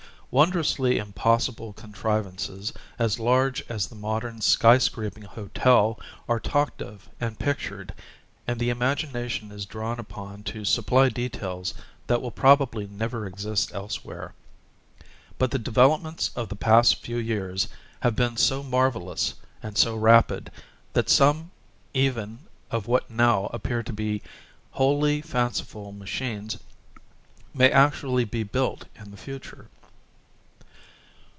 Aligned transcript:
Wondrously 0.33 0.97
impossible 0.97 1.73
contrivances 1.73 2.71
as 2.97 3.19
large 3.19 3.65
as 3.67 3.87
the 3.87 3.95
modern 3.95 4.39
sky 4.39 4.77
scraping 4.77 5.23
hotel 5.23 5.99
are 6.29 6.39
talked 6.39 6.81
of 6.81 7.09
and 7.19 7.37
pictured, 7.37 7.93
and 8.47 8.57
the 8.57 8.69
imagination 8.69 9.51
is 9.51 9.65
drawn 9.65 9.99
upon 9.99 10.43
to 10.43 10.63
supply 10.63 11.09
details 11.09 11.73
that 12.07 12.21
will 12.21 12.31
probably 12.31 12.87
never 12.87 13.27
exist 13.27 13.73
else 13.75 14.05
where. 14.05 14.33
But 15.37 15.51
the 15.51 15.59
developments 15.59 16.31
of 16.33 16.47
the 16.47 16.55
past 16.55 17.01
few 17.01 17.17
years 17.17 17.67
have 17.99 18.15
been 18.15 18.37
so 18.37 18.63
marvelous 18.63 19.33
and 19.61 19.77
so 19.77 19.97
rapid 19.97 20.49
that 20.93 21.09
some 21.09 21.51
even 21.93 22.39
of 22.71 22.87
what 22.87 23.09
now 23.11 23.47
appear 23.47 23.83
to 23.83 23.91
be 23.91 24.21
wholly 24.71 25.21
fanciful 25.21 25.91
machines 25.91 26.57
may 27.53 27.69
actually 27.69 28.23
be 28.23 28.43
built 28.43 28.85
in 28.95 29.11
the 29.11 29.17
future. 29.17 29.67